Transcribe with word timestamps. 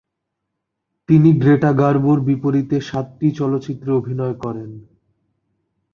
তিনি 1.09 1.29
গ্রেটা 1.33 1.71
গার্বোর 1.73 2.17
বিপরীতে 2.21 2.77
সাতটি 2.81 3.27
চলচ্চিত্রে 3.31 3.89
অভিনয় 3.91 4.35
করেন। 4.43 4.69